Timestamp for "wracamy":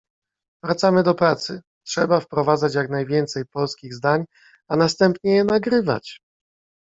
0.63-1.03